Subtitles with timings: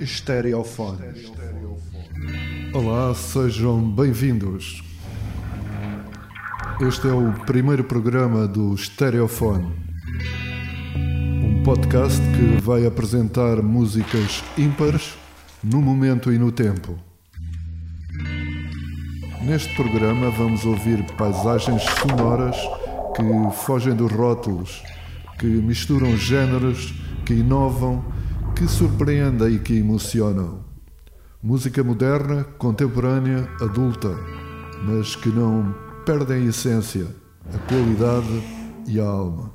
[0.00, 1.02] Estereofone.
[2.72, 4.80] Olá, sejam bem-vindos.
[6.80, 9.74] Este é o primeiro programa do Stereofone,
[10.94, 15.18] um podcast que vai apresentar músicas ímpares
[15.64, 16.96] no momento e no tempo.
[19.42, 22.56] Neste programa vamos ouvir paisagens sonoras
[23.16, 24.80] que fogem dos rótulos,
[25.40, 26.94] que misturam géneros,
[27.24, 28.04] que inovam,
[28.58, 30.64] que surpreendem e que emocionam.
[31.40, 34.10] Música moderna, contemporânea, adulta,
[34.82, 35.72] mas que não
[36.04, 37.06] perdem a essência,
[37.54, 38.42] a qualidade
[38.88, 39.52] e a alma.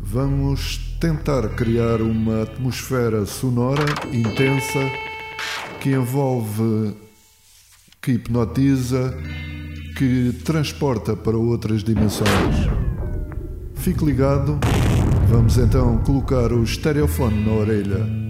[0.00, 4.80] Vamos tentar criar uma atmosfera sonora intensa
[5.80, 6.96] que envolve,
[8.02, 9.16] que hipnotiza,
[9.96, 12.66] que transporta para outras dimensões.
[13.76, 14.58] Fique ligado,
[15.34, 18.23] vamos então colocar o estereofone na orelha.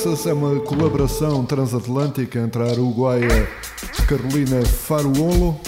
[0.00, 3.46] Abraxas é uma colaboração transatlântica entre a uruguaia
[4.08, 5.60] Carolina Faruolo,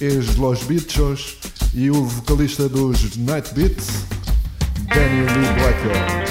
[0.00, 1.38] ex Los Bichos,
[1.72, 4.04] e o vocalista dos Night Beats,
[4.88, 6.21] Daniel Lee Blackwell.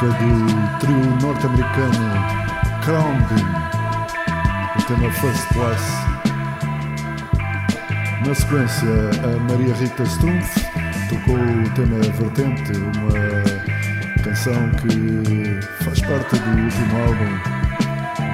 [0.00, 1.92] Música do trio norte-americano
[2.84, 3.48] Crown Beam,
[4.78, 5.82] o tema First Class.
[8.26, 8.88] Na sequência,
[9.24, 10.60] a Maria Rita Stumpf
[11.08, 17.30] tocou o tema Vertente, uma canção que faz parte do último álbum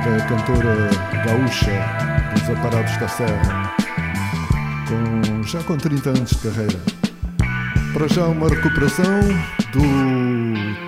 [0.05, 0.90] da cantora
[1.24, 1.72] gaúcha
[2.33, 3.74] dos Aparados da Serra,
[4.88, 6.79] com, já com 30 anos de carreira.
[7.92, 9.20] Para já uma recuperação
[9.72, 10.25] do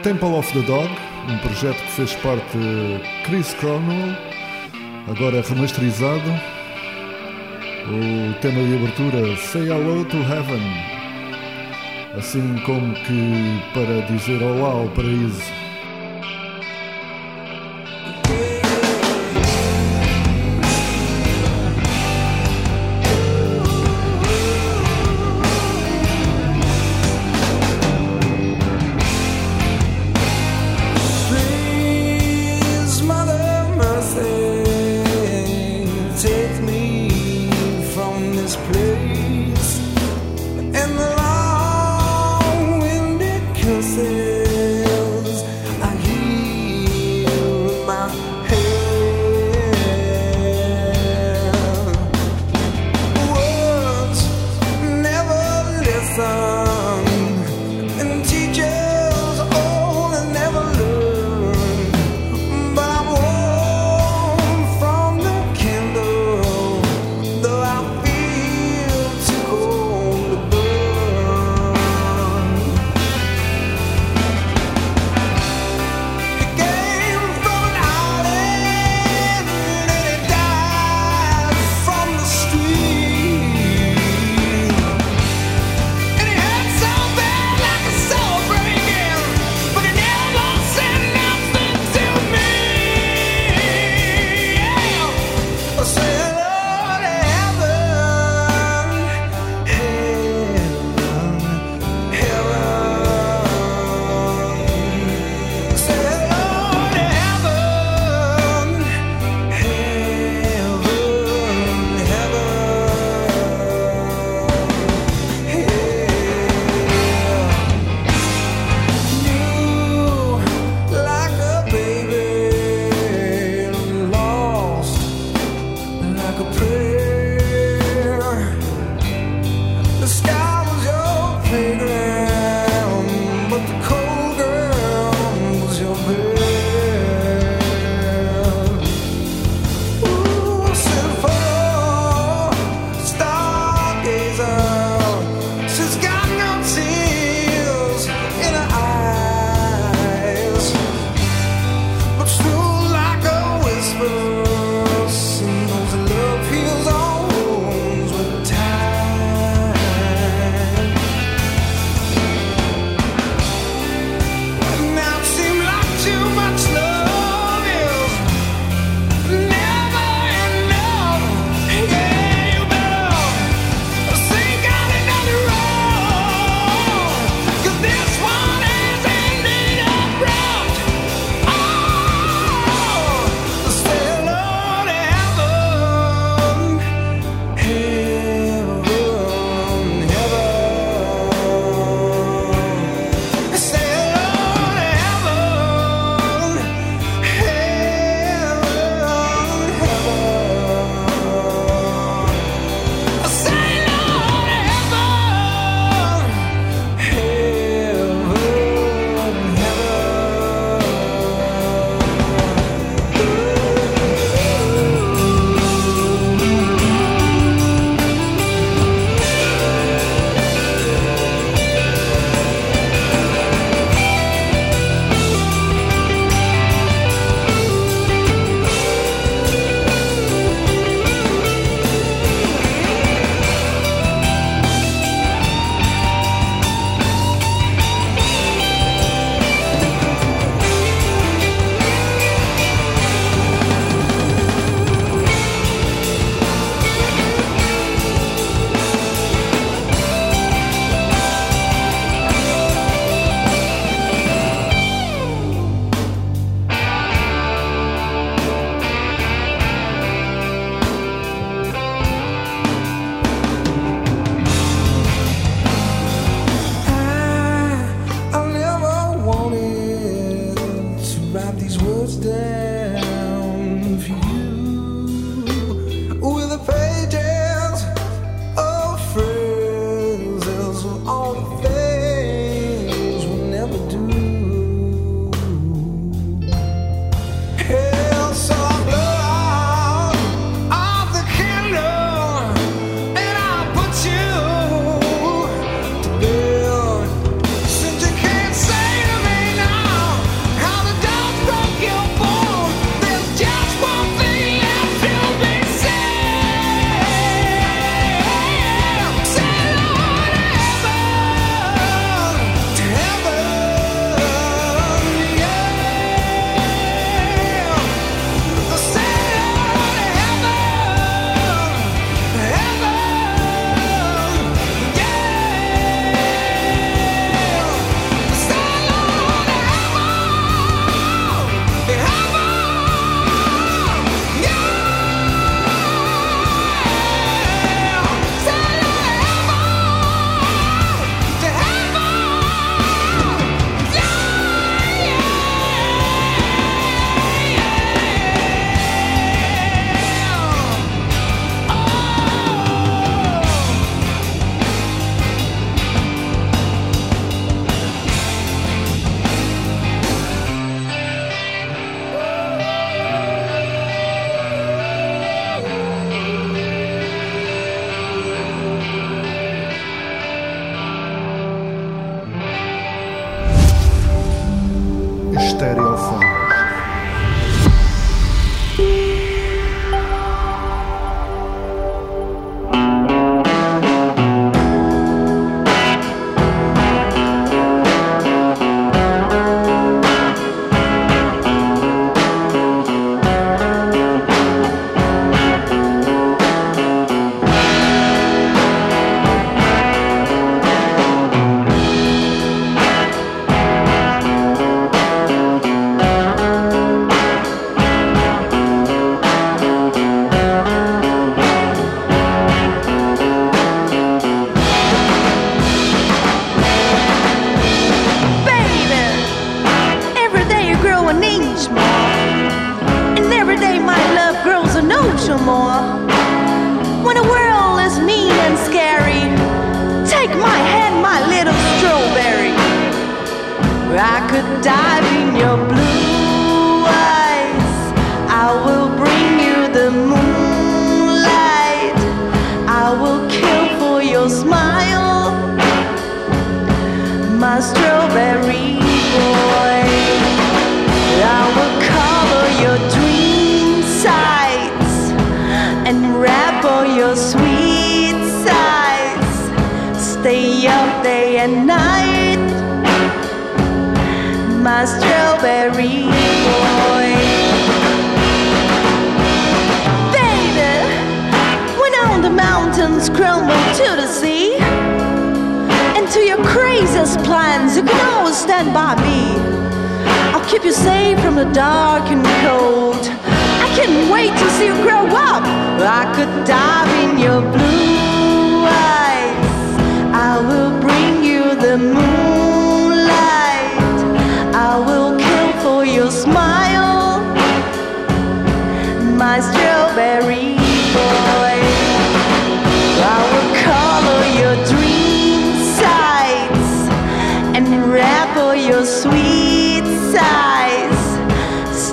[0.09, 0.89] Temple of the Dog,
[1.29, 4.17] um projeto que fez parte de Chris Cornwell,
[5.07, 6.31] agora remasterizado.
[7.85, 10.63] O tema de abertura Say Hello to Heaven.
[12.17, 15.58] assim como que para dizer olá ao paraíso.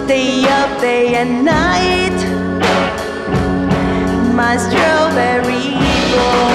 [0.05, 2.13] Stay up day and night,
[4.35, 5.71] my strawberry
[6.11, 6.54] boy.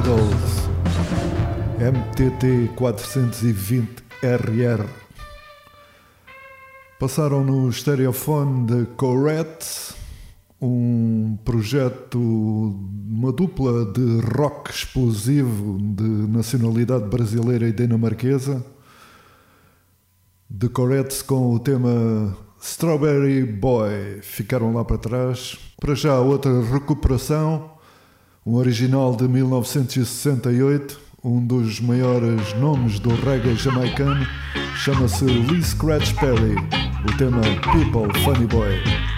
[0.00, 0.68] Idols
[1.78, 4.86] MTT 420RR.
[6.98, 9.94] Passaram no estereofone de Corette,
[10.60, 18.64] um projeto, uma dupla de rock explosivo de nacionalidade brasileira e dinamarquesa.
[20.48, 25.58] De Corette com o tema Strawberry Boy ficaram lá para trás.
[25.78, 27.69] Para já, outra recuperação
[28.44, 34.26] um original de 1968, um dos maiores nomes do reggae jamaicano,
[34.76, 36.56] chama-se Lee Scratch Perry,
[37.06, 39.09] o tema People Funny Boy.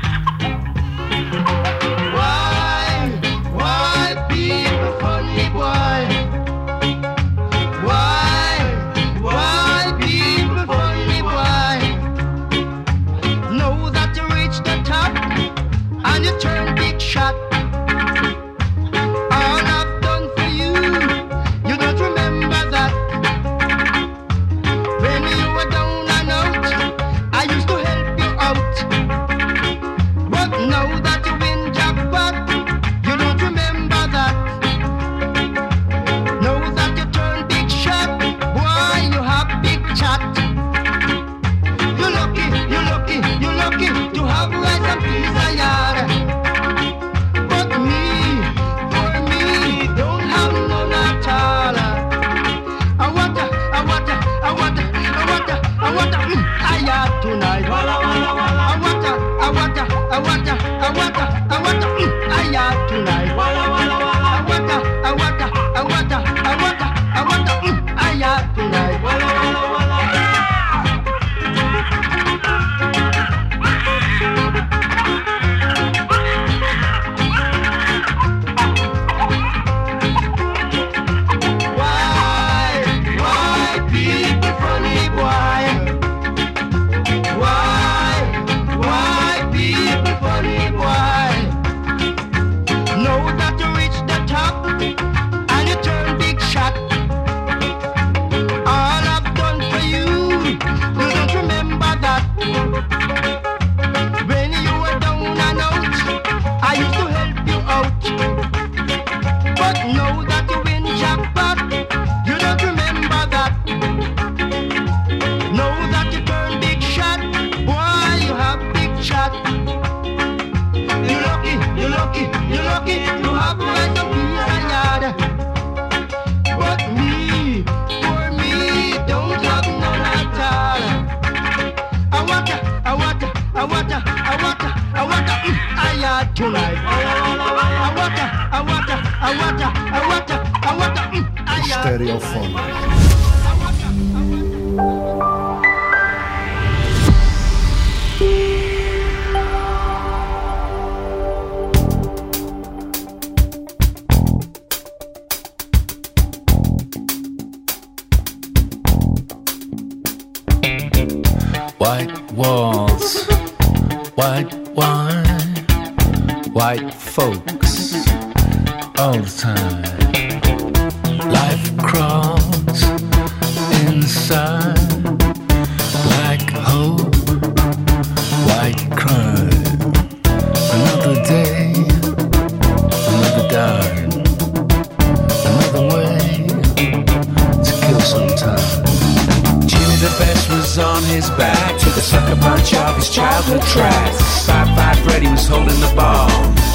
[194.46, 196.28] Five Five Freddy was holding the ball.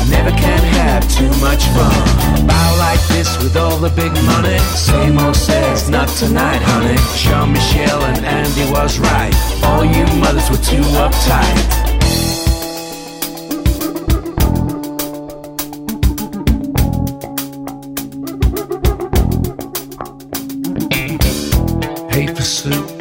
[0.09, 2.47] Never can have too much fun.
[2.47, 4.59] Bow like this with all the big money.
[4.75, 6.97] Same old says, not tonight, honey.
[7.17, 9.33] Jean Michel and Andy was right.
[9.63, 11.87] All you mothers were too uptight.
[22.35, 22.97] For soup,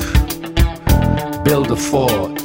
[1.44, 2.40] build a fort,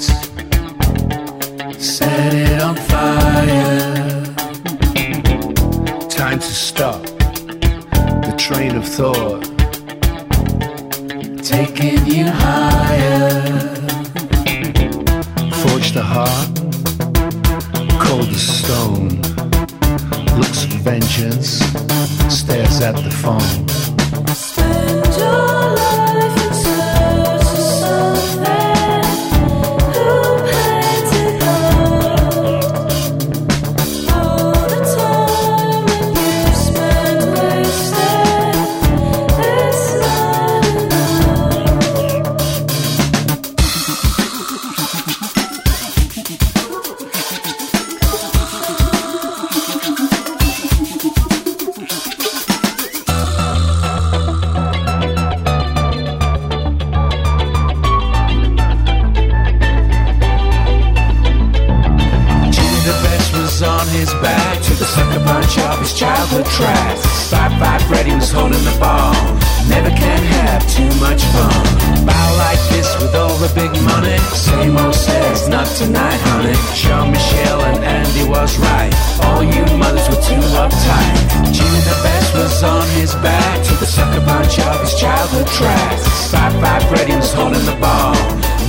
[76.22, 76.76] tonight, honey.
[76.76, 78.94] Jean Michel and Andy was right.
[79.24, 81.54] All you mothers were too uptight.
[81.54, 86.32] Jimmy the best was on his back to the sucker punch of his childhood tracks.
[86.32, 88.16] Five Five Freddy was holding the ball.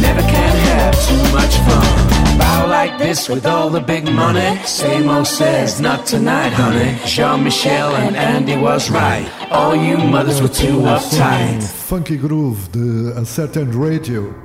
[0.00, 2.38] Never can have too much fun.
[2.38, 4.57] Bow like this with all the big money.
[4.64, 6.98] Same old says, not tonight, honey.
[7.07, 9.28] Jean Michel and Andy was right.
[9.50, 11.62] All you mothers were too uptight.
[11.62, 14.41] funky groove de A Certain Radio.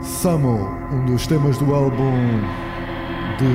[0.00, 2.40] Samo, um dos temas do álbum
[3.36, 3.46] de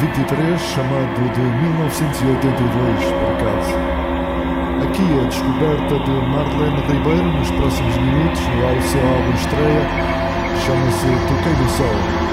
[0.00, 3.74] 23, chamado de 1982, por acaso.
[4.82, 9.84] Aqui a descoberta de Marlene Ribeiro nos próximos minutos, no seu álbum estreia,
[10.64, 12.23] chama-se Toquei do Sol.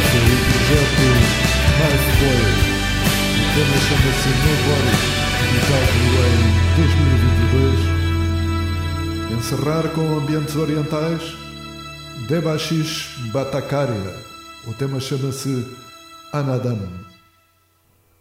[0.00, 1.04] Projeto
[1.76, 2.48] Knife Boy.
[3.36, 4.94] O tema chama-se Nobody,
[5.44, 6.40] editado em
[9.28, 9.36] 2022.
[9.38, 11.36] Encerrar com ambientes orientais,
[12.26, 14.14] Debashish Bhattacharya.
[14.66, 15.66] O tema chama-se
[16.32, 16.88] Anadam.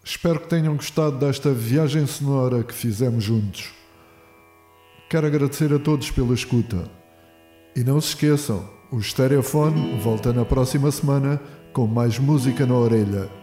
[0.04, 3.72] Espero que tenham gostado desta viagem sonora que fizemos juntos.
[5.10, 6.90] Quero agradecer a todos pela escuta.
[7.74, 11.40] E não se esqueçam, o Stereofone volta na próxima semana
[11.74, 13.41] com mais música na orelha.